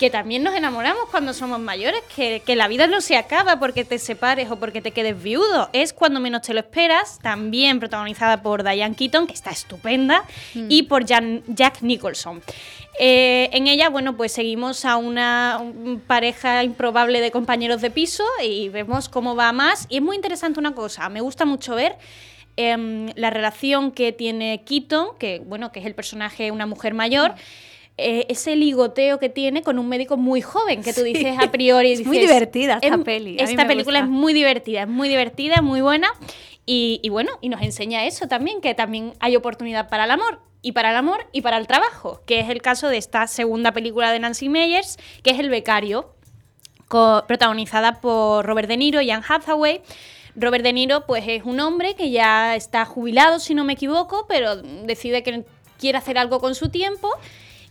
que 0.00 0.08
también 0.10 0.42
nos 0.42 0.54
enamoramos 0.56 1.04
cuando 1.10 1.34
somos 1.34 1.60
mayores, 1.60 2.00
que, 2.16 2.40
que 2.44 2.56
la 2.56 2.68
vida 2.68 2.86
no 2.86 3.02
se 3.02 3.16
acaba 3.18 3.60
porque 3.60 3.84
te 3.84 3.98
separes 3.98 4.50
o 4.50 4.56
porque 4.58 4.80
te 4.80 4.92
quedes 4.92 5.22
viudo. 5.22 5.68
Es 5.74 5.92
cuando 5.92 6.18
menos 6.20 6.40
te 6.40 6.54
lo 6.54 6.60
esperas, 6.60 7.18
también 7.20 7.78
protagonizada 7.78 8.42
por 8.42 8.64
Diane 8.64 8.96
Keaton, 8.96 9.26
que 9.26 9.34
está 9.34 9.50
estupenda, 9.50 10.24
y 10.54 10.84
por 10.84 11.04
Jan- 11.06 11.42
Jack 11.48 11.82
Nicholson. 11.82 12.42
Eh, 12.98 13.50
en 13.52 13.66
ella, 13.66 13.90
bueno, 13.90 14.16
pues 14.16 14.32
seguimos 14.32 14.84
a 14.86 14.96
una 14.96 15.58
un- 15.60 16.00
pareja 16.06 16.64
improbable 16.64 17.20
de 17.20 17.30
compañeros 17.30 17.82
de 17.82 17.90
piso 17.90 18.24
y 18.42 18.70
vemos 18.70 19.10
cómo 19.10 19.36
va 19.36 19.52
más. 19.52 19.86
Y 19.90 19.96
es 19.96 20.02
muy 20.02 20.16
interesante 20.16 20.58
una 20.58 20.74
cosa, 20.74 21.08
me 21.10 21.20
gusta 21.20 21.44
mucho 21.44 21.74
ver 21.74 21.96
em, 22.56 23.10
la 23.16 23.30
relación 23.30 23.92
que 23.92 24.12
tiene 24.12 24.62
Keaton, 24.64 25.16
que 25.18 25.40
bueno, 25.44 25.72
que 25.72 25.80
es 25.80 25.86
el 25.86 25.94
personaje, 25.94 26.50
una 26.50 26.66
mujer 26.66 26.94
mayor. 26.94 27.34
Eh, 28.00 28.26
ese 28.28 28.56
ligoteo 28.56 29.18
que 29.18 29.28
tiene 29.28 29.62
con 29.62 29.78
un 29.78 29.88
médico 29.88 30.16
muy 30.16 30.40
joven, 30.40 30.82
que 30.82 30.92
tú 30.92 31.02
dices 31.02 31.36
a 31.38 31.50
priori. 31.50 31.92
Es 31.92 32.06
muy 32.06 32.18
divertida 32.18 32.74
esta 32.82 32.94
"Em, 32.94 33.04
peli, 33.04 33.36
Esta 33.38 33.66
película 33.66 34.00
gusta". 34.00 34.12
es 34.12 34.18
muy 34.20 34.32
divertida, 34.32 34.82
es 34.82 34.88
muy 34.88 35.08
divertida, 35.08 35.54
es 35.56 35.62
muy 35.62 35.80
buena. 35.80 36.08
Y, 36.66 37.00
y 37.02 37.08
bueno, 37.08 37.32
y 37.40 37.48
nos 37.48 37.62
enseña 37.62 38.04
eso 38.04 38.28
también, 38.28 38.60
que 38.60 38.74
también 38.74 39.14
hay 39.20 39.36
oportunidad 39.36 39.88
para 39.88 40.04
el 40.04 40.10
amor. 40.10 40.40
Y 40.62 40.72
para 40.72 40.90
el 40.90 40.96
amor 40.96 41.26
y 41.32 41.40
para 41.40 41.56
el 41.56 41.66
trabajo, 41.66 42.20
que 42.26 42.40
es 42.40 42.50
el 42.50 42.60
caso 42.60 42.88
de 42.88 42.98
esta 42.98 43.26
segunda 43.26 43.72
película 43.72 44.12
de 44.12 44.18
Nancy 44.18 44.50
Meyers, 44.50 44.98
que 45.22 45.30
es 45.30 45.38
El 45.38 45.48
Becario, 45.48 46.14
protagonizada 47.26 48.00
por 48.00 48.44
Robert 48.44 48.68
De 48.68 48.76
Niro 48.76 49.00
y 49.00 49.10
Anne 49.10 49.24
Hathaway. 49.26 49.82
Robert 50.36 50.62
De 50.64 50.72
Niro, 50.72 51.06
pues 51.06 51.24
es 51.26 51.44
un 51.44 51.60
hombre 51.60 51.94
que 51.94 52.10
ya 52.10 52.54
está 52.56 52.84
jubilado, 52.84 53.38
si 53.40 53.54
no 53.54 53.64
me 53.64 53.72
equivoco, 53.72 54.26
pero 54.28 54.56
decide 54.56 55.22
que 55.22 55.44
quiere 55.78 55.98
hacer 55.98 56.18
algo 56.18 56.40
con 56.40 56.54
su 56.54 56.68
tiempo 56.68 57.08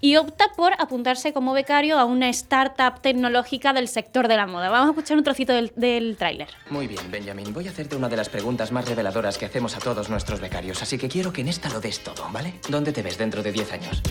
y 0.02 0.16
opta 0.18 0.46
por 0.56 0.74
apuntarse 0.80 1.34
como 1.34 1.54
becario 1.54 2.00
a 2.00 2.06
una 2.06 2.30
startup 2.30 3.02
tecnológica 3.02 3.74
del 3.74 3.88
sector 3.88 4.28
de 4.28 4.38
la 4.38 4.46
moda. 4.48 4.70
Vamos 4.70 4.88
a 4.88 4.92
escuchar 4.92 5.18
un 5.18 5.24
trocito 5.24 5.54
del, 5.54 5.72
del 5.76 6.16
tráiler. 6.18 6.48
Muy 6.70 6.88
bien, 6.88 7.10
Benjamin. 7.12 7.54
Voy 7.54 7.68
a 7.68 7.72
hacerte 7.72 7.96
una 7.96 8.08
de 8.10 8.18
las 8.18 8.30
preguntas 8.30 8.72
más 8.72 8.88
reveladoras 8.88 9.38
que 9.38 9.46
hacemos 9.46 9.76
a 9.76 9.80
todos 9.80 10.10
nuestros 10.10 10.40
becarios, 10.40 10.82
así 10.82 10.98
que 10.98 11.10
quiero 11.10 11.34
que 11.34 11.42
en 11.42 11.50
esta 11.50 11.70
lo 11.70 11.82
des 11.82 12.00
todo, 12.04 12.28
¿vale? 12.32 12.54
¿Dónde 12.70 12.92
te 12.94 13.02
ves 13.02 13.18
dentro 13.18 13.44
de 13.44 13.52
10 13.52 13.74
años? 13.74 14.02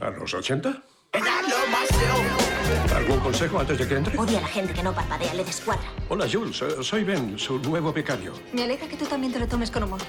¿A 0.00 0.10
los 0.10 0.32
80? 0.34 0.82
¿Algún 2.94 3.20
consejo 3.20 3.58
antes 3.60 3.78
de 3.78 3.86
que 3.88 3.94
entre? 3.96 4.18
Odia 4.18 4.38
a 4.38 4.42
la 4.42 4.48
gente 4.48 4.72
que 4.72 4.82
no 4.82 4.92
parpadea, 4.94 5.32
le 5.34 5.44
descuadra. 5.44 5.84
Hola, 6.08 6.26
Jules. 6.30 6.60
eh, 6.62 6.82
Soy 6.82 7.04
Ben, 7.04 7.38
su 7.38 7.58
nuevo 7.58 7.92
becario. 7.92 8.32
Me 8.52 8.62
alegra 8.64 8.86
que 8.88 8.96
tú 8.96 9.04
también 9.06 9.32
te 9.32 9.38
lo 9.38 9.46
tomes 9.46 9.70
con 9.70 9.82
humor. 9.84 10.00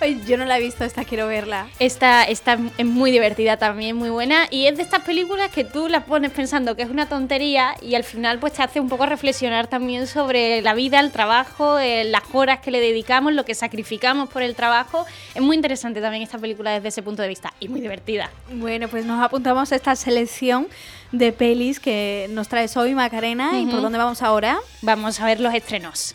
Ay, 0.00 0.22
yo 0.26 0.36
no 0.36 0.44
la 0.44 0.58
he 0.58 0.60
visto, 0.60 0.84
esta 0.84 1.04
quiero 1.04 1.26
verla. 1.26 1.68
Esta, 1.78 2.24
esta 2.24 2.58
es 2.76 2.86
muy 2.86 3.10
divertida 3.10 3.56
también, 3.56 3.96
muy 3.96 4.10
buena. 4.10 4.46
Y 4.50 4.66
es 4.66 4.76
de 4.76 4.82
estas 4.82 5.02
películas 5.02 5.50
que 5.50 5.64
tú 5.64 5.88
las 5.88 6.04
pones 6.04 6.30
pensando 6.32 6.76
que 6.76 6.82
es 6.82 6.90
una 6.90 7.08
tontería 7.08 7.74
y 7.80 7.94
al 7.94 8.04
final 8.04 8.38
pues 8.38 8.52
te 8.52 8.62
hace 8.62 8.78
un 8.78 8.88
poco 8.88 9.06
reflexionar 9.06 9.68
también 9.68 10.06
sobre 10.06 10.60
la 10.60 10.74
vida, 10.74 11.00
el 11.00 11.12
trabajo, 11.12 11.78
eh, 11.78 12.04
las 12.04 12.22
horas 12.32 12.60
que 12.60 12.70
le 12.70 12.80
dedicamos, 12.80 13.32
lo 13.32 13.44
que 13.44 13.54
sacrificamos 13.54 14.28
por 14.28 14.42
el 14.42 14.54
trabajo. 14.54 15.06
Es 15.34 15.40
muy 15.40 15.56
interesante 15.56 16.00
también 16.00 16.22
esta 16.22 16.38
película 16.38 16.72
desde 16.72 16.88
ese 16.88 17.02
punto 17.02 17.22
de 17.22 17.28
vista 17.28 17.54
y 17.58 17.68
muy 17.68 17.80
divertida. 17.80 18.30
Bueno, 18.52 18.88
pues 18.88 19.06
nos 19.06 19.22
apuntamos 19.22 19.72
a 19.72 19.76
esta 19.76 19.96
selección 19.96 20.68
de 21.12 21.32
pelis 21.32 21.80
que 21.80 22.26
nos 22.30 22.48
traes 22.48 22.76
hoy, 22.76 22.94
Macarena. 22.94 23.58
¿Y 23.58 23.66
por 23.66 23.80
dónde 23.80 23.98
vamos 23.98 24.22
ahora? 24.22 24.58
Vamos 24.82 25.20
a 25.20 25.26
ver 25.26 25.40
los 25.40 25.54
estrenos. 25.54 26.14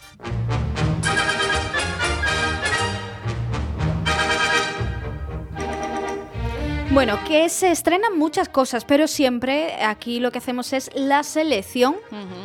Bueno, 6.94 7.18
que 7.26 7.48
se 7.48 7.72
estrenan 7.72 8.18
muchas 8.18 8.50
cosas, 8.50 8.84
pero 8.84 9.08
siempre 9.08 9.76
aquí 9.82 10.20
lo 10.20 10.30
que 10.30 10.40
hacemos 10.40 10.74
es 10.74 10.90
la 10.94 11.24
selección 11.24 11.96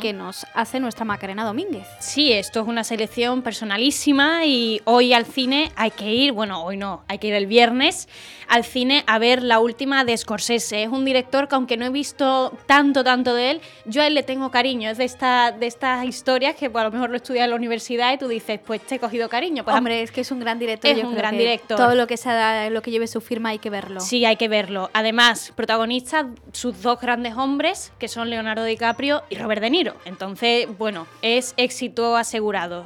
que 0.01 0.13
nos 0.13 0.45
hace 0.53 0.79
nuestra 0.79 1.03
Macarena 1.03 1.43
Domínguez. 1.43 1.85
Sí, 1.99 2.31
esto 2.31 2.61
es 2.61 2.67
una 2.67 2.85
selección 2.85 3.41
personalísima 3.41 4.45
y 4.45 4.81
hoy 4.85 5.11
al 5.11 5.25
cine 5.25 5.73
hay 5.75 5.91
que 5.91 6.13
ir, 6.13 6.31
bueno, 6.31 6.63
hoy 6.63 6.77
no, 6.77 7.03
hay 7.09 7.17
que 7.17 7.27
ir 7.27 7.33
el 7.33 7.45
viernes 7.45 8.07
al 8.47 8.63
cine 8.63 9.03
a 9.07 9.19
ver 9.19 9.43
la 9.43 9.59
última 9.59 10.05
de 10.05 10.15
Scorsese. 10.15 10.83
Es 10.83 10.89
un 10.89 11.05
director 11.05 11.47
que 11.47 11.55
aunque 11.55 11.77
no 11.77 11.85
he 11.85 11.89
visto 11.89 12.57
tanto, 12.65 13.03
tanto 13.03 13.33
de 13.33 13.51
él, 13.51 13.61
yo 13.85 14.01
a 14.01 14.07
él 14.07 14.13
le 14.13 14.23
tengo 14.23 14.51
cariño. 14.51 14.89
Es 14.89 14.97
de, 14.97 15.03
esta, 15.03 15.51
de 15.51 15.67
estas 15.67 16.05
historias 16.05 16.55
que 16.55 16.69
pues, 16.69 16.81
a 16.81 16.85
lo 16.85 16.91
mejor 16.91 17.09
lo 17.09 17.17
estudias 17.17 17.43
en 17.43 17.49
la 17.49 17.55
universidad 17.55 18.13
y 18.13 18.17
tú 18.17 18.27
dices, 18.27 18.59
pues 18.65 18.81
te 18.81 18.95
he 18.95 18.99
cogido 18.99 19.27
cariño. 19.29 19.63
Pues, 19.63 19.75
Hombre, 19.75 20.01
es 20.01 20.11
que 20.11 20.21
es 20.21 20.31
un 20.31 20.39
gran 20.39 20.59
director. 20.59 20.89
Es 20.89 20.97
yo 20.97 21.03
un 21.03 21.09
creo 21.09 21.19
gran 21.19 21.33
que 21.33 21.39
director. 21.39 21.77
Todo 21.77 21.95
lo 21.95 22.07
que 22.07 22.17
sea, 22.17 22.69
lo 22.69 22.81
que 22.81 22.91
lleve 22.91 23.07
su 23.07 23.21
firma 23.21 23.49
hay 23.49 23.59
que 23.59 23.69
verlo. 23.69 23.99
Sí, 23.99 24.23
hay 24.23 24.36
que 24.37 24.47
verlo. 24.47 24.89
Además, 24.93 25.51
protagonistas, 25.55 26.25
sus 26.51 26.81
dos 26.81 26.99
grandes 26.99 27.35
hombres, 27.35 27.91
que 27.99 28.07
son 28.07 28.29
Leonardo 28.29 28.63
DiCaprio 28.63 29.23
y 29.29 29.35
Robert 29.35 29.61
De 29.61 29.69
Niro. 29.69 29.95
Entonces, 30.05 30.67
bueno, 30.77 31.07
es 31.21 31.53
éxito 31.57 32.15
asegurado. 32.15 32.83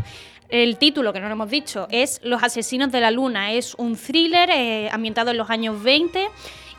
El 0.50 0.77
título, 0.77 1.13
que 1.13 1.22
no 1.22 1.27
lo 1.27 1.34
hemos 1.34 1.50
dicho, 1.50 1.88
es 1.91 2.20
Los 2.24 2.43
asesinos 2.43 2.91
de 2.91 3.00
la 3.00 3.12
luna. 3.12 3.53
Es 3.53 3.74
un 3.75 3.96
thriller 3.96 4.50
eh, 4.50 4.89
ambientado 4.91 5.31
en 5.31 5.38
los 5.38 5.50
años 5.50 5.81
20 5.81 6.27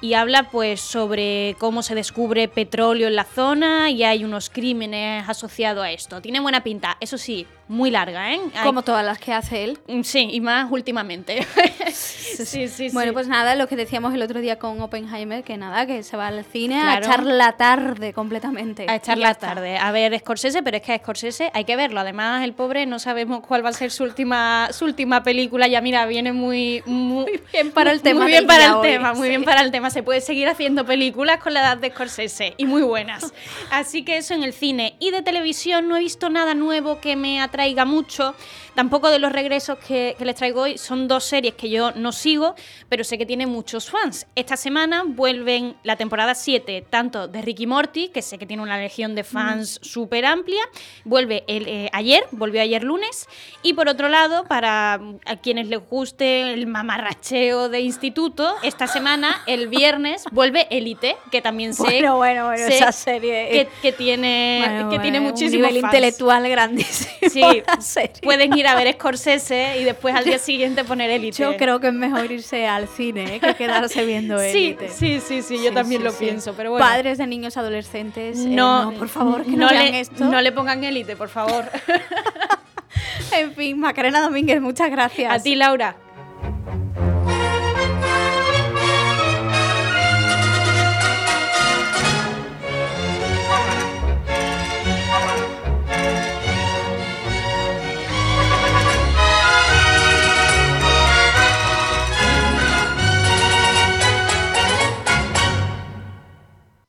y 0.02 0.12
habla 0.14 0.50
pues 0.50 0.80
sobre 0.82 1.56
cómo 1.58 1.82
se 1.82 1.94
descubre 1.94 2.46
petróleo 2.48 3.08
en 3.08 3.16
la 3.16 3.24
zona 3.24 3.88
y 3.90 4.02
hay 4.04 4.24
unos 4.24 4.50
crímenes 4.50 5.26
asociados 5.28 5.82
a 5.84 5.90
esto. 5.92 6.20
Tiene 6.20 6.40
buena 6.40 6.62
pinta, 6.62 6.98
eso 7.00 7.16
sí, 7.16 7.46
muy 7.68 7.90
larga, 7.90 8.34
¿eh? 8.34 8.40
Hay- 8.54 8.64
Como 8.66 8.82
todas 8.82 9.04
las 9.06 9.18
que 9.18 9.32
hace 9.32 9.64
él. 9.64 9.78
Mm, 9.88 10.02
Sí, 10.02 10.28
y 10.30 10.40
más 10.42 10.70
últimamente. 10.70 11.46
sí, 11.92 12.44
sí, 12.44 12.68
sí. 12.68 12.88
Bueno, 12.92 13.12
pues 13.12 13.28
nada, 13.28 13.54
lo 13.54 13.66
que 13.68 13.76
decíamos 13.76 14.12
el 14.14 14.22
otro 14.22 14.40
día 14.40 14.58
con 14.58 14.80
Oppenheimer, 14.80 15.42
que 15.44 15.56
nada, 15.56 15.86
que 15.86 16.02
se 16.02 16.16
va 16.16 16.26
al 16.26 16.44
cine 16.44 16.80
Claro. 16.80 17.06
a 17.06 17.08
echar 17.08 17.24
la 17.24 17.52
tarde 17.52 18.12
completamente. 18.12 18.86
a 18.88 18.96
echar 18.96 19.18
la 19.18 19.34
tarde 19.34 19.78
a 19.78 19.90
ver 19.92 20.18
Scorsese, 20.18 20.62
pero 20.62 20.76
es 20.78 20.82
que 20.82 20.92
a 20.92 20.98
Scorsese 20.98 21.50
hay 21.54 21.64
que 21.64 21.76
verlo. 21.76 22.00
Además, 22.00 22.42
el 22.44 22.52
pobre 22.52 22.84
no 22.86 22.98
sabemos 22.98 23.40
cuál 23.46 23.64
va 23.64 23.68
a 23.70 23.72
ser 23.72 23.90
su 23.90 24.02
última 24.04 24.68
su 24.72 24.84
última 24.84 25.22
película. 25.22 25.68
Ya 25.68 25.80
mira, 25.80 26.04
viene 26.06 26.32
muy 26.32 26.82
muy, 26.86 27.40
bien 27.52 27.70
para 27.70 27.92
el 27.92 28.02
tema 28.02 28.22
Muy 28.22 28.30
bien 28.32 28.46
para 28.46 28.66
el 28.66 28.72
hoy, 28.72 28.82
tema, 28.88 29.12
muy 29.14 29.22
sí. 29.22 29.28
bien 29.28 29.44
para 29.44 29.60
el 29.62 29.70
tema. 29.70 29.90
Se 29.92 30.02
puede 30.02 30.22
seguir 30.22 30.48
haciendo 30.48 30.86
películas 30.86 31.36
con 31.36 31.52
la 31.52 31.60
edad 31.60 31.76
de 31.76 31.90
Scorsese 31.90 32.54
y 32.56 32.64
muy 32.64 32.80
buenas. 32.80 33.34
Así 33.70 34.06
que 34.06 34.16
eso 34.16 34.32
en 34.32 34.42
el 34.42 34.54
cine 34.54 34.96
y 34.98 35.10
de 35.10 35.20
televisión 35.20 35.86
no 35.86 35.98
he 35.98 36.00
visto 36.00 36.30
nada 36.30 36.54
nuevo 36.54 36.98
que 36.98 37.14
me 37.14 37.42
atraiga 37.42 37.84
mucho. 37.84 38.34
Tampoco 38.74 39.10
de 39.10 39.18
los 39.18 39.32
regresos 39.32 39.78
que, 39.78 40.14
que 40.18 40.24
les 40.24 40.34
traigo 40.34 40.62
hoy. 40.62 40.78
Son 40.78 41.08
dos 41.08 41.24
series 41.24 41.54
que 41.54 41.68
yo 41.68 41.92
no 41.92 42.12
sigo, 42.12 42.54
pero 42.88 43.04
sé 43.04 43.18
que 43.18 43.26
tienen 43.26 43.48
muchos 43.48 43.90
fans. 43.90 44.26
Esta 44.34 44.56
semana 44.56 45.04
vuelven 45.06 45.76
la 45.82 45.96
temporada 45.96 46.34
7, 46.34 46.86
tanto 46.88 47.28
de 47.28 47.42
Ricky 47.42 47.66
Morty, 47.66 48.08
que 48.08 48.22
sé 48.22 48.38
que 48.38 48.46
tiene 48.46 48.62
una 48.62 48.78
legión 48.78 49.14
de 49.14 49.24
fans 49.24 49.78
súper 49.82 50.24
amplia. 50.24 50.62
Vuelve 51.04 51.44
el, 51.46 51.68
eh, 51.68 51.90
ayer, 51.92 52.24
volvió 52.30 52.62
ayer 52.62 52.82
lunes. 52.82 53.28
Y 53.62 53.74
por 53.74 53.88
otro 53.88 54.08
lado, 54.08 54.44
para 54.44 54.98
mm, 54.98 55.18
a 55.26 55.36
quienes 55.36 55.68
les 55.68 55.80
guste 55.88 56.52
el 56.52 56.66
mamarracheo 56.66 57.68
de 57.68 57.80
instituto, 57.80 58.54
esta 58.62 58.86
semana, 58.86 59.42
el 59.46 59.68
viernes, 59.68 60.24
vuelve 60.32 60.66
Élite, 60.70 61.16
que 61.30 61.42
también 61.42 61.74
sé, 61.74 61.82
Bueno, 61.82 62.16
bueno, 62.16 62.46
bueno, 62.46 62.66
sé 62.66 62.76
esa 62.76 62.92
serie. 62.92 63.48
que, 63.50 63.68
que 63.82 63.92
tiene, 63.92 64.62
Bueno, 64.66 64.90
que 64.90 64.98
tiene 64.98 65.18
bueno, 65.18 65.32
muchísimo 65.32 65.66
un 65.66 65.72
nivel 65.74 65.84
intelectual 65.84 66.48
grandísimo. 66.48 67.10
Sí, 67.30 67.42
pueden 68.22 68.56
ir 68.56 68.61
a 68.66 68.74
ver 68.74 68.92
Scorsese 68.94 69.78
y 69.80 69.84
después 69.84 70.14
al 70.14 70.24
día 70.24 70.38
siguiente 70.38 70.84
poner 70.84 71.10
Élite. 71.10 71.36
Yo 71.42 71.56
creo 71.56 71.80
que 71.80 71.88
es 71.88 71.92
mejor 71.94 72.30
irse 72.30 72.66
al 72.66 72.88
cine 72.88 73.36
¿eh? 73.36 73.40
que 73.40 73.54
quedarse 73.54 74.04
viendo 74.04 74.38
Sí, 74.38 74.44
Élite. 74.78 74.88
sí, 74.88 75.20
sí, 75.20 75.42
sí, 75.42 75.56
yo 75.62 75.68
Sí, 75.70 75.74
también 75.74 76.00
sí, 76.00 76.04
lo 76.06 76.12
pienso, 76.12 76.54
pero 76.54 76.70
bueno. 76.70 76.84
Padres 76.86 77.18
de 77.18 77.26
niños 77.26 77.56
adolescentes, 77.56 78.38
eh, 78.40 78.48
no, 78.48 78.92
por 78.98 79.08
favor, 79.08 79.44
que 79.44 79.50
no, 79.52 79.68
le, 79.68 79.74
vean 79.78 79.94
esto. 79.94 80.24
no 80.24 80.40
le 80.40 80.52
pongan 80.52 80.82
Élite, 80.84 81.16
por 81.16 81.28
favor. 81.28 81.64
En 83.34 83.54
fin, 83.54 83.78
Macarena 83.80 84.20
Domínguez, 84.20 84.60
muchas 84.60 84.90
gracias. 84.90 85.32
a 85.32 85.42
ti, 85.42 85.54
Laura. 85.54 85.96